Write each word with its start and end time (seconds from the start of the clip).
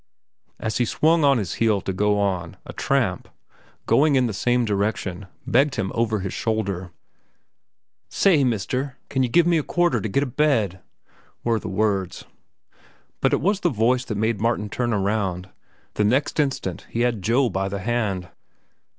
As 0.59 0.79
he 0.79 0.85
swung 0.85 1.23
on 1.23 1.37
his 1.37 1.53
heel 1.61 1.79
to 1.81 1.93
go 1.93 2.19
on, 2.19 2.57
a 2.65 2.73
tramp, 2.73 3.29
going 3.85 4.15
in 4.15 4.25
the 4.25 4.33
same 4.33 4.65
direction, 4.65 5.27
begged 5.45 5.75
him 5.75 5.91
over 5.93 6.21
his 6.21 6.33
shoulder. 6.33 6.91
"Say, 8.09 8.43
mister, 8.43 8.97
can 9.09 9.21
you 9.21 9.29
give 9.29 9.45
me 9.45 9.59
a 9.59 9.63
quarter 9.63 10.01
to 10.01 10.09
get 10.09 10.23
a 10.23 10.25
bed?" 10.25 10.79
were 11.43 11.59
the 11.59 11.69
words. 11.69 12.25
But 13.19 13.31
it 13.31 13.41
was 13.41 13.59
the 13.59 13.69
voice 13.69 14.03
that 14.05 14.17
made 14.17 14.41
Martin 14.41 14.69
turn 14.69 14.91
around. 14.91 15.49
The 15.93 16.03
next 16.03 16.39
instant 16.39 16.87
he 16.89 17.01
had 17.01 17.21
Joe 17.21 17.51
by 17.51 17.69
the 17.69 17.81
hand. 17.81 18.29